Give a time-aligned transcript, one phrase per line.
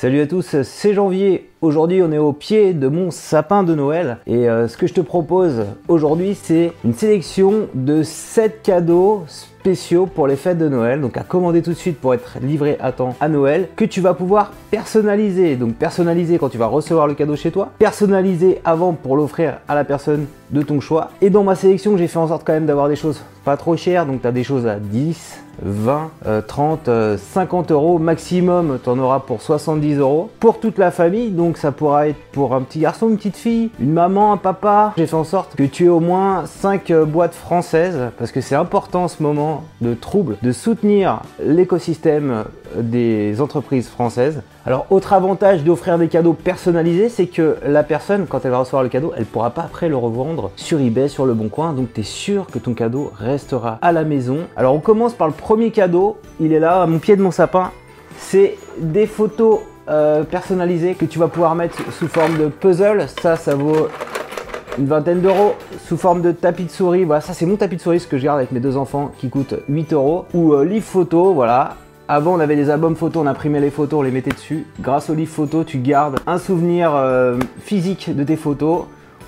[0.00, 1.50] Salut à tous, c'est Janvier.
[1.60, 4.18] Aujourd'hui, on est au pied de mon sapin de Noël.
[4.28, 10.06] Et euh, ce que je te propose aujourd'hui, c'est une sélection de 7 cadeaux spéciaux
[10.06, 11.00] pour les fêtes de Noël.
[11.00, 13.70] Donc à commander tout de suite pour être livré à temps à Noël.
[13.74, 15.56] Que tu vas pouvoir personnaliser.
[15.56, 17.72] Donc personnaliser quand tu vas recevoir le cadeau chez toi.
[17.80, 21.10] Personnaliser avant pour l'offrir à la personne de ton choix.
[21.20, 23.78] Et dans ma sélection, j'ai fait en sorte quand même d'avoir des choses pas trop
[23.78, 24.04] chères.
[24.04, 26.10] Donc tu as des choses à 10, 20,
[26.46, 31.30] 30, 50 euros maximum, tu en auras pour 70 euros pour toute la famille.
[31.30, 34.92] Donc ça pourra être pour un petit garçon, une petite fille, une maman, un papa.
[34.98, 38.42] J'ai fait en sorte que tu aies au moins 5 euh, boîtes françaises parce que
[38.42, 42.44] c'est important en ce moment de trouble de soutenir l'écosystème
[42.76, 44.42] des entreprises françaises.
[44.66, 48.82] Alors, autre avantage d'offrir des cadeaux personnalisés, c'est que la personne, quand elle va recevoir
[48.82, 51.72] le cadeau, elle pourra pas après le revendre sur eBay, sur le bon coin.
[51.72, 54.38] Donc, tu es sûr que ton cadeau restera à la maison.
[54.56, 56.18] Alors, on commence par le premier cadeau.
[56.40, 57.70] Il est là, à mon pied de mon sapin.
[58.18, 63.06] C'est des photos euh, personnalisées que tu vas pouvoir mettre sous forme de puzzle.
[63.22, 63.88] Ça, ça vaut
[64.78, 65.54] une vingtaine d'euros
[65.86, 67.04] sous forme de tapis de souris.
[67.04, 69.12] Voilà, ça c'est mon tapis de souris ce que je garde avec mes deux enfants
[69.18, 70.26] qui coûte 8 euros.
[70.34, 71.76] Ou euh, livre photo, voilà.
[72.10, 74.64] Avant, on avait des albums photos, on imprimait les photos, on les mettait dessus.
[74.80, 78.84] Grâce au livre photo, tu gardes un souvenir euh, physique de tes photos.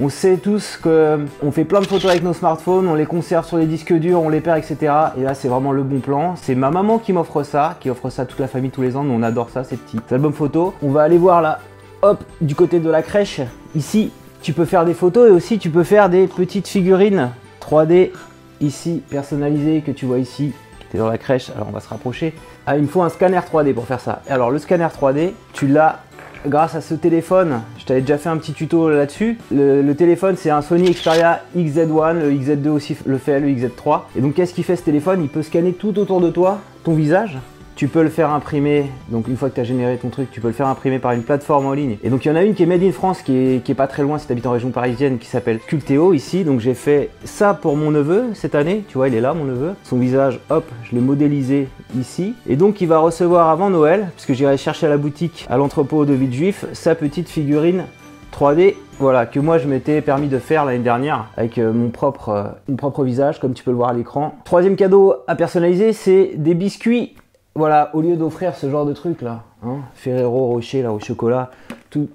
[0.00, 3.58] On sait tous qu'on fait plein de photos avec nos smartphones, on les conserve sur
[3.58, 4.92] les disques durs, on les perd, etc.
[5.16, 6.34] Et là, c'est vraiment le bon plan.
[6.34, 8.96] C'est ma maman qui m'offre ça, qui offre ça à toute la famille tous les
[8.96, 9.04] ans.
[9.04, 10.72] Nous, on adore ça, ces petits albums photos.
[10.82, 11.60] On va aller voir là,
[12.02, 13.40] hop, du côté de la crèche.
[13.76, 14.10] Ici,
[14.42, 17.30] tu peux faire des photos et aussi tu peux faire des petites figurines
[17.62, 18.10] 3D
[18.60, 20.52] ici personnalisées que tu vois ici
[20.98, 22.34] dans la crèche, alors on va se rapprocher.
[22.66, 24.22] Ah, il me faut un scanner 3D pour faire ça.
[24.28, 26.00] Alors le scanner 3D, tu l'as
[26.46, 27.60] grâce à ce téléphone.
[27.78, 29.38] Je t'avais déjà fait un petit tuto là-dessus.
[29.50, 34.02] Le, téléphone, c'est un Sony Xperia XZ1, le XZ2 aussi le fait, le XZ3.
[34.16, 35.22] Et donc qu'est-ce qu'il fait ce téléphone?
[35.22, 37.38] Il peut scanner tout autour de toi, ton visage,
[37.76, 40.40] tu peux le faire imprimer, donc une fois que tu as généré ton truc, tu
[40.40, 41.96] peux le faire imprimer par une plateforme en ligne.
[42.04, 43.86] Et donc il y en a une qui est made in France, qui est, pas
[43.88, 46.44] très loin si tu habites en région parisienne, qui s'appelle Culteo ici.
[46.44, 49.44] Donc j'ai fait ça pour mon neveu cette année, tu vois, il est là mon
[49.44, 49.72] neveu.
[49.82, 52.34] Son visage, hop, je l'ai modélisé ici.
[52.48, 56.04] Et donc il va recevoir avant Noël, puisque j'irai chercher à la boutique, à l'entrepôt
[56.04, 57.84] de vide juif, sa petite figurine
[58.32, 62.28] 3D voilà, que moi je m'étais permis de faire l'année dernière avec euh, mon propre,
[62.28, 64.36] euh, mon propre visage, comme tu peux le voir à l'écran.
[64.44, 67.14] Troisième cadeau à personnaliser, c'est des biscuits
[67.54, 71.50] voilà, au lieu d'offrir ce genre de truc là, hein, Ferrero Rocher là au chocolat,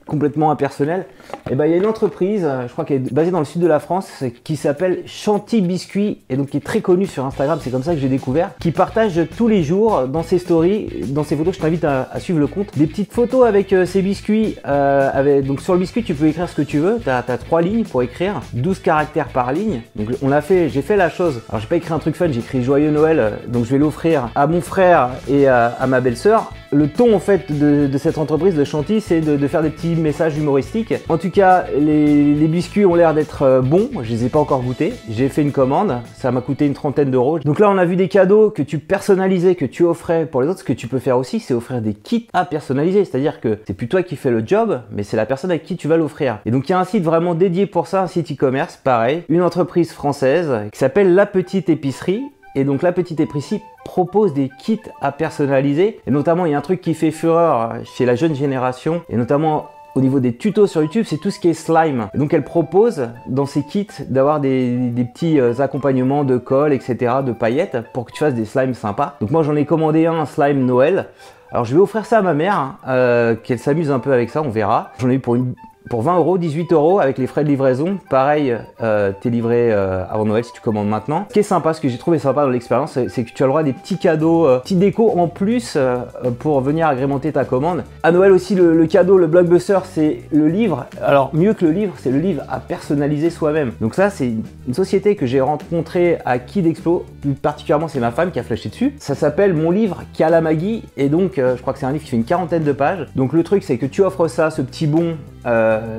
[0.06, 1.06] complètement impersonnel,
[1.50, 3.40] et eh ben il y a une entreprise, euh, je crois qu'elle est basée dans
[3.40, 7.08] le sud de la France, qui s'appelle Chanty Biscuit et donc qui est très connue
[7.08, 10.38] sur Instagram, c'est comme ça que j'ai découvert, qui partage tous les jours dans ses
[10.38, 13.88] stories, dans ses photos, je t'invite à, suivre le compte, des petites photos avec euh,
[13.88, 14.58] ces biscuits.
[14.68, 17.24] Euh, avec, donc sur le biscuit, tu peux écrire ce que tu veux, tu as,
[17.24, 19.82] trois lignes pour écrire, 12 caractères par ligne.
[19.96, 21.42] Donc on l'a fait, j'ai fait la chose.
[21.50, 24.30] Alors j'ai pas écrit un truc fun, j'ai écrit joyeux Noël, donc je vais l'offrir
[24.36, 26.52] à mon frère et à, ma belle-sœur.
[26.72, 30.38] Le ton en fait de, cette entreprise de Chanty, c'est de, faire des petits messages
[30.38, 30.94] humoristiques.
[31.10, 33.90] En tout cas, les, biscuits ont l'air d'être euh, bons.
[34.04, 34.94] Je les ai pas encore goûtés.
[35.10, 35.98] J'ai fait une commande.
[36.16, 37.40] Ça m'a coûté une trentaine d'euros.
[37.40, 40.48] Donc là, on a vu des cadeaux que tu personnalisais, que tu offrais pour les
[40.48, 40.60] autres.
[40.60, 43.04] Ce que tu peux faire aussi, c'est offrir des kits à personnaliser.
[43.04, 45.76] C'est-à-dire que c'est plus toi qui fais le job, mais c'est la personne avec qui
[45.76, 46.40] tu vas l'offrir.
[46.46, 49.24] Et donc, il y a un site vraiment dédié pour ça, un site e-commerce, pareil.
[49.30, 52.24] Une entreprise française qui s'appelle La Petite Épicerie.
[52.56, 56.00] Et donc la petite épicerie propose des kits à personnaliser.
[56.08, 59.18] Et notamment, il y a un truc qui fait fureur chez la jeune génération, et
[59.18, 62.10] notamment au niveau des tutos sur YouTube, c'est tout ce qui est slime.
[62.14, 67.32] donc elle propose dans ses kits d'avoir des, petits euh, accompagnements de colle, etc., de
[67.32, 69.16] paillettes pour que tu fasses des slimes sympas.
[69.20, 71.08] Donc moi j'en ai commandé un, slime Noël.
[71.52, 74.30] Alors je vais offrir ça à ma mère, hein, euh, qu'elle s'amuse un peu avec
[74.30, 74.92] ça, on verra.
[75.00, 75.56] J'en ai eu pour une
[75.90, 77.98] pour 20 euros, 18 euros avec les frais de livraison.
[78.10, 81.26] Pareil, euh, t'es livré euh, avant Noël si tu commandes maintenant.
[81.30, 83.48] Ce qui est sympa, ce que j'ai trouvé sympa dans l'expérience, c'est que tu as
[83.48, 85.98] le droit à des petits cadeaux, euh, petits décos en plus euh,
[86.38, 87.84] pour venir agrémenter ta commande.
[88.04, 90.86] À Noël aussi, le, cadeau, le blockbuster, c'est le livre.
[91.02, 93.72] Alors mieux que le livre, c'est le livre à personnaliser soi-même.
[93.82, 94.32] Donc ça, c'est
[94.68, 97.06] une société que j'ai rencontrée à Kid Expo.
[97.22, 98.94] Plus particulièrement, c'est ma femme qui a flashé dessus.
[99.00, 102.18] Ça s'appelle Mon livre Kalamagi et donc je crois que c'est un livre qui fait
[102.18, 103.08] une quarantaine de pages.
[103.16, 105.18] Donc le truc, c'est que tu offres ça, ce petit bon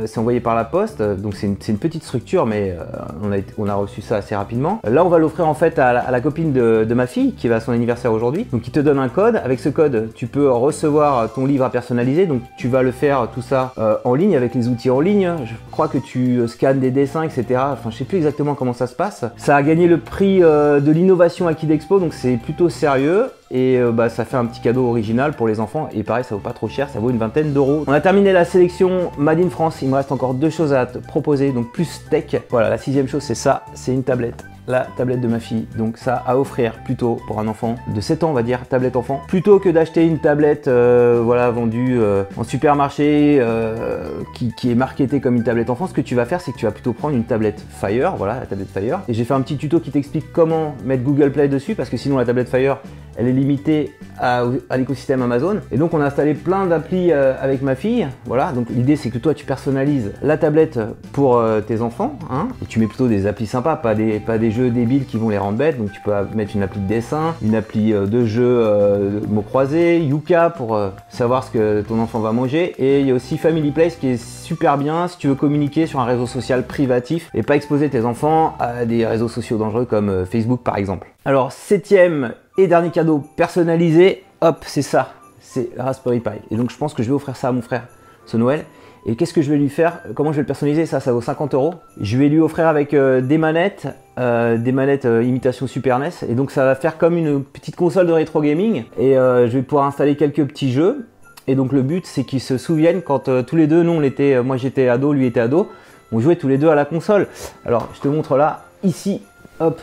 [0.06, 4.02] c'est envoyé par la poste, donc c'est une, petite structure, mais euh, on, a, reçu
[4.02, 4.80] ça assez rapidement.
[4.84, 7.60] Là, on va l'offrir en fait à la, copine de, ma fille qui va à
[7.60, 8.46] son anniversaire aujourd'hui.
[8.52, 9.36] Donc, il te donne un code.
[9.36, 12.26] Avec ce code, tu peux recevoir ton livre à personnaliser.
[12.26, 15.32] Donc, tu vas le faire tout ça euh, en ligne avec les outils en ligne.
[15.44, 17.60] Je crois que tu scannes des dessins, etc.
[17.72, 19.24] Enfin, je sais plus exactement comment ça se passe.
[19.36, 23.79] Ça a gagné le prix de l'innovation à Kid Expo, donc c'est plutôt sérieux et
[23.79, 26.41] euh, bah, ça fait un petit cadeau original pour les enfants et pareil ça vaut
[26.41, 27.85] pas trop cher, ça vaut une vingtaine d'euros.
[27.87, 30.87] On a terminé la sélection Made in France, il me reste encore deux choses à
[30.87, 32.37] te proposer, donc plus tech.
[32.50, 34.44] Voilà, la sixième chose c'est ça, c'est une tablette.
[34.70, 35.67] La tablette de ma fille.
[35.76, 38.96] Donc ça à offrir plutôt pour un enfant de 7 ans, on va dire, tablette
[38.96, 44.75] enfant, plutôt que d'acheter une tablette euh, voilà, vendue euh, en supermarché euh, qui, est
[44.75, 45.87] marketée comme une tablette enfant.
[45.87, 48.40] Ce que tu vas faire, c'est que tu vas plutôt prendre une tablette Fire, voilà,
[48.40, 49.00] la tablette Fire.
[49.08, 51.96] Et j'ai fait un petit tuto qui t'explique comment mettre Google Play dessus parce que
[51.96, 52.78] sinon la tablette Fire,
[53.16, 54.44] elle est limitée à,
[54.76, 55.61] l'écosystème Amazon.
[55.73, 58.06] Et donc on a installé plein d'applis avec ma fille.
[58.26, 60.78] Voilà, donc l'idée c'est que toi tu personnalises la tablette
[61.12, 62.19] pour tes enfants.
[62.31, 65.16] Hein, et tu mets plutôt des applis sympas, pas des, pas des jeux débiles qui
[65.16, 65.78] vont les rendre bêtes.
[65.78, 69.98] Donc tu peux mettre une appli de dessin, une appli de jeu euh, mots croisés,
[70.00, 72.74] Yuka pour euh, savoir ce que ton enfant va manger.
[72.78, 75.86] Et il y a aussi Family Place qui est super bien si tu veux communiquer
[75.86, 79.84] sur un réseau social privatif et pas exposer tes enfants à des réseaux sociaux dangereux
[79.84, 81.08] comme euh, Facebook par exemple.
[81.24, 86.30] Alors septième et dernier cadeau personnalisé, hop c'est ça, c'est Raspberry Pi.
[86.50, 87.86] Et donc je pense que je vais offrir ça à mon frère
[88.26, 88.64] ce Noël.
[89.06, 90.00] Et qu'est-ce que je vais lui faire?
[90.14, 90.85] Comment je vais le personnaliser?
[90.85, 91.75] Ça, ça vaut 50 euros.
[92.00, 93.88] Je vais lui offrir avec euh, des manettes,
[94.19, 96.11] euh, des manettes euh, imitation Super NES.
[96.29, 98.85] Et donc, ça va faire comme une petite console de rétro gaming.
[98.99, 101.06] Et je vais pouvoir installer quelques petits jeux.
[101.47, 104.43] Et donc, le but, c'est qu'ils se souviennent quand tous les deux, nous, on était,
[104.43, 105.69] moi j'étais ado, lui était ado,
[106.12, 107.26] on jouait tous les deux à la console.
[107.64, 109.23] Alors, je te montre là, ici,
[109.58, 109.81] hop,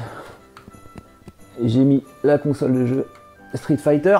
[1.63, 3.07] j'ai mis la console de jeu
[3.55, 4.19] Street Fighter.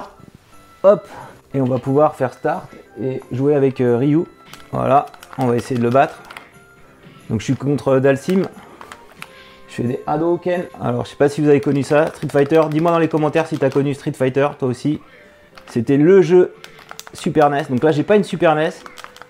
[0.83, 1.07] Hop,
[1.53, 2.67] et on va pouvoir faire start
[3.01, 4.23] et jouer avec Ryu.
[4.71, 5.05] Voilà,
[5.37, 6.21] on va essayer de le battre.
[7.29, 8.43] Donc je suis contre Dalsim.
[9.67, 10.63] Je fais des Hadouken.
[10.81, 12.61] Alors je sais pas si vous avez connu ça, Street Fighter.
[12.69, 14.99] Dis-moi dans les commentaires si tu as connu Street Fighter, toi aussi.
[15.67, 16.53] C'était le jeu
[17.13, 17.63] Super NES.
[17.69, 18.71] Donc là j'ai pas une Super NES,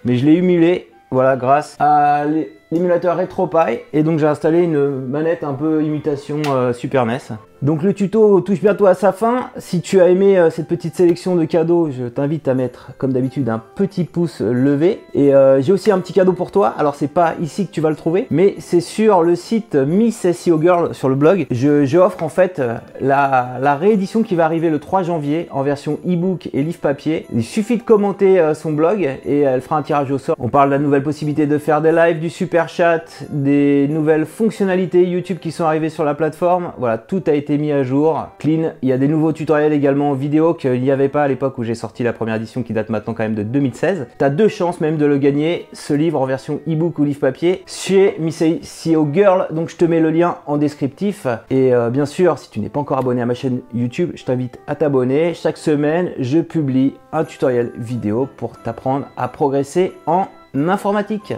[0.06, 0.92] mais je l'ai humulé.
[1.10, 2.26] Voilà, grâce à
[2.72, 3.80] l'émulateur RetroPie.
[3.94, 7.20] Et donc j'ai installé une manette un peu imitation euh, Super NES.
[7.64, 9.50] Donc le tuto touche bientôt à sa fin.
[9.58, 13.14] Si tu as aimé euh, cette petite sélection de cadeaux, je t'invite à mettre comme
[13.14, 15.02] d'habitude un petit pouce levé.
[15.16, 16.76] Et euh, j'ai aussi un petit cadeau pour toi.
[16.78, 20.32] Alors c'est pas ici que tu vas le trouver, mais c'est sur le site Miss
[20.32, 21.48] SEO Girl sur le blog.
[21.50, 25.98] Je, offre en fait euh, la, réédition qui va arriver le 3 janvier en version
[26.06, 27.26] e-book et livre papier.
[27.34, 30.36] Il suffit de commenter son blog et elle fera un tirage au sort.
[30.40, 34.26] On parle de la nouvelle possibilité de faire des lives, du super chat, des nouvelles
[34.26, 36.72] fonctionnalités YouTube qui sont arrivées sur la plateforme.
[36.78, 38.74] Voilà, tout a été mis à jour, clean.
[38.82, 41.64] Il y a des nouveaux tutoriels également vidéo qu'il n'y avait pas à l'époque où
[41.64, 44.08] j'ai sorti la première édition qui date maintenant quand même de 2016.
[44.18, 47.22] Tu as deux chances même de le gagner, ce livre en version e-book ou livre
[47.22, 49.48] papier chez Missy CEO Girl.
[49.52, 51.28] Donc je te mets le lien en descriptif.
[51.50, 54.26] Et euh, bien sûr, si tu n'es pas encore abonné à ma chaîne YouTube, je
[54.26, 55.34] t'invite à t'abonner.
[55.34, 61.34] Chaque semaine, je publie un tutoriel vidéo pour t'apprendre à progresser en informatique.